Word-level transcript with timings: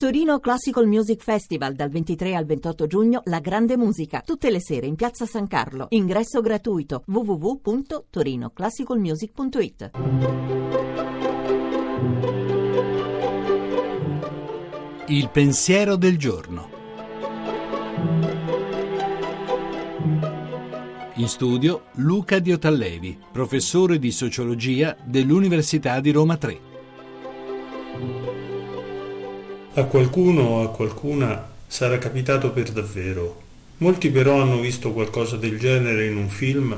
Torino 0.00 0.40
Classical 0.40 0.86
Music 0.86 1.22
Festival 1.22 1.74
dal 1.74 1.90
23 1.90 2.34
al 2.34 2.46
28 2.46 2.86
giugno 2.86 3.20
La 3.24 3.38
Grande 3.38 3.76
Musica, 3.76 4.22
tutte 4.24 4.50
le 4.50 4.58
sere 4.58 4.86
in 4.86 4.94
Piazza 4.94 5.26
San 5.26 5.46
Carlo. 5.46 5.88
Ingresso 5.90 6.40
gratuito 6.40 7.02
www.torinoclassicalmusic.it. 7.06 9.90
Il 15.08 15.28
pensiero 15.28 15.96
del 15.96 16.16
giorno. 16.16 16.70
In 21.16 21.28
studio 21.28 21.82
Luca 21.96 22.38
Diotallevi, 22.38 23.18
professore 23.30 23.98
di 23.98 24.12
sociologia 24.12 24.96
dell'Università 25.04 26.00
di 26.00 26.10
Roma 26.10 26.38
3. 26.38 26.69
A 29.74 29.84
qualcuno 29.84 30.42
o 30.42 30.62
a 30.64 30.70
qualcuna 30.70 31.48
sarà 31.64 31.96
capitato 31.98 32.50
per 32.50 32.72
davvero. 32.72 33.40
Molti 33.76 34.10
però 34.10 34.42
hanno 34.42 34.58
visto 34.58 34.90
qualcosa 34.90 35.36
del 35.36 35.60
genere 35.60 36.06
in 36.06 36.16
un 36.16 36.28
film 36.28 36.76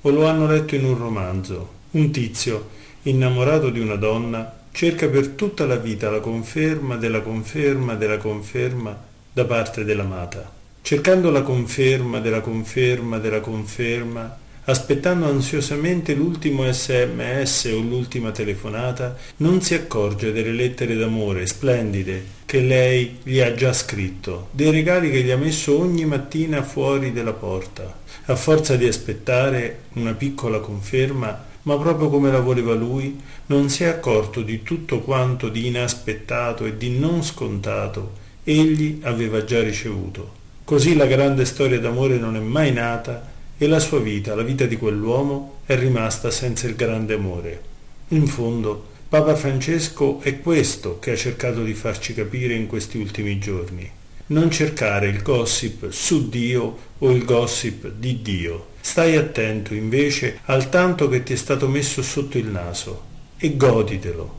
o 0.00 0.08
lo 0.08 0.24
hanno 0.24 0.46
letto 0.46 0.76
in 0.76 0.84
un 0.84 0.96
romanzo. 0.96 1.68
Un 1.90 2.12
tizio, 2.12 2.68
innamorato 3.02 3.70
di 3.70 3.80
una 3.80 3.96
donna, 3.96 4.60
cerca 4.70 5.08
per 5.08 5.30
tutta 5.30 5.66
la 5.66 5.74
vita 5.74 6.10
la 6.10 6.20
conferma 6.20 6.94
della 6.94 7.22
conferma 7.22 7.96
della 7.96 8.18
conferma 8.18 8.96
da 9.32 9.44
parte 9.44 9.82
dell'amata. 9.82 10.48
Cercando 10.80 11.32
la 11.32 11.42
conferma 11.42 12.20
della 12.20 12.40
conferma 12.40 13.18
della 13.18 13.40
conferma, 13.40 14.38
aspettando 14.68 15.26
ansiosamente 15.26 16.12
l'ultimo 16.12 16.70
sms 16.70 17.70
o 17.72 17.80
l'ultima 17.80 18.32
telefonata, 18.32 19.16
non 19.38 19.62
si 19.62 19.72
accorge 19.72 20.30
delle 20.30 20.52
lettere 20.52 20.94
d'amore 20.94 21.46
splendide 21.46 22.36
che 22.44 22.60
lei 22.60 23.16
gli 23.22 23.40
ha 23.40 23.54
già 23.54 23.72
scritto, 23.72 24.48
dei 24.50 24.70
regali 24.70 25.10
che 25.10 25.22
gli 25.22 25.30
ha 25.30 25.38
messo 25.38 25.78
ogni 25.78 26.04
mattina 26.04 26.62
fuori 26.62 27.12
della 27.12 27.32
porta. 27.32 27.98
A 28.26 28.36
forza 28.36 28.76
di 28.76 28.86
aspettare 28.86 29.84
una 29.94 30.12
piccola 30.12 30.60
conferma, 30.60 31.46
ma 31.62 31.78
proprio 31.78 32.10
come 32.10 32.30
la 32.30 32.40
voleva 32.40 32.74
lui, 32.74 33.18
non 33.46 33.70
si 33.70 33.84
è 33.84 33.86
accorto 33.86 34.42
di 34.42 34.62
tutto 34.62 35.00
quanto 35.00 35.48
di 35.48 35.66
inaspettato 35.66 36.66
e 36.66 36.76
di 36.76 36.90
non 36.90 37.22
scontato 37.22 38.26
egli 38.44 39.00
aveva 39.02 39.44
già 39.44 39.62
ricevuto. 39.62 40.36
Così 40.64 40.94
la 40.94 41.06
grande 41.06 41.46
storia 41.46 41.80
d'amore 41.80 42.18
non 42.18 42.36
è 42.36 42.40
mai 42.40 42.70
nata 42.70 43.36
e 43.58 43.66
la 43.66 43.80
sua 43.80 43.98
vita, 43.98 44.36
la 44.36 44.42
vita 44.42 44.66
di 44.66 44.76
quell'uomo, 44.76 45.58
è 45.66 45.76
rimasta 45.76 46.30
senza 46.30 46.68
il 46.68 46.76
grande 46.76 47.14
amore. 47.14 47.62
In 48.08 48.28
fondo, 48.28 48.86
Papa 49.08 49.34
Francesco 49.34 50.20
è 50.20 50.40
questo 50.40 50.98
che 51.00 51.10
ha 51.10 51.16
cercato 51.16 51.64
di 51.64 51.74
farci 51.74 52.14
capire 52.14 52.54
in 52.54 52.68
questi 52.68 52.98
ultimi 52.98 53.38
giorni. 53.38 53.90
Non 54.26 54.50
cercare 54.50 55.08
il 55.08 55.22
gossip 55.22 55.90
su 55.90 56.28
Dio 56.28 56.78
o 56.98 57.10
il 57.10 57.24
gossip 57.24 57.90
di 57.90 58.22
Dio. 58.22 58.68
Stai 58.80 59.16
attento 59.16 59.74
invece 59.74 60.38
al 60.44 60.68
tanto 60.68 61.08
che 61.08 61.22
ti 61.22 61.32
è 61.32 61.36
stato 61.36 61.68
messo 61.68 62.00
sotto 62.02 62.38
il 62.38 62.46
naso 62.46 63.04
e 63.38 63.56
goditelo. 63.56 64.36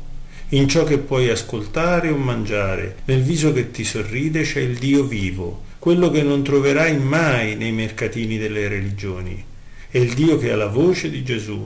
In 0.49 0.67
ciò 0.67 0.83
che 0.83 0.97
puoi 0.97 1.29
ascoltare 1.29 2.09
o 2.09 2.15
mangiare, 2.15 2.97
nel 3.05 3.21
viso 3.21 3.51
che 3.51 3.69
ti 3.71 3.83
sorride 3.83 4.43
c'è 4.43 4.59
il 4.61 4.77
Dio 4.77 5.03
vivo, 5.03 5.63
quello 5.79 6.11
che 6.11 6.21
non 6.21 6.43
troverai 6.43 6.97
mai 6.97 7.55
nei 7.55 7.71
mercatini 7.71 8.37
delle 8.37 8.67
religioni. 8.67 9.43
È 9.89 9.97
il 9.97 10.13
Dio 10.13 10.37
che 10.37 10.51
ha 10.51 10.57
la 10.57 10.67
voce 10.67 11.09
di 11.09 11.23
Gesù, 11.23 11.65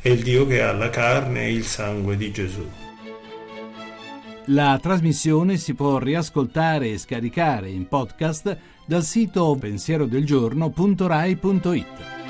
è 0.00 0.08
il 0.08 0.22
Dio 0.22 0.44
che 0.46 0.60
ha 0.60 0.72
la 0.72 0.90
carne 0.90 1.44
e 1.44 1.52
il 1.52 1.64
sangue 1.64 2.16
di 2.16 2.32
Gesù. 2.32 2.68
La 4.46 4.76
trasmissione 4.82 5.56
si 5.56 5.74
può 5.74 5.98
riascoltare 5.98 6.90
e 6.90 6.98
scaricare 6.98 7.70
in 7.70 7.86
podcast 7.86 8.58
dal 8.84 9.04
sito 9.04 9.56
pensierodelgiorno.rai.it. 9.58 12.21